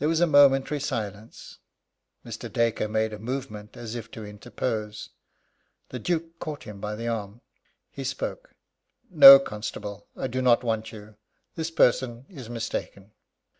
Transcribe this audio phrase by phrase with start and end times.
[0.00, 1.58] There was a momentary silence.
[2.26, 2.52] Mr.
[2.52, 5.10] Dacre made a movement as if to interpose.
[5.90, 7.40] The Duke caught him by the arm.
[7.88, 8.52] He spoke:
[9.10, 11.14] "No, constable, I do not want you.
[11.54, 13.12] This person is mistaken."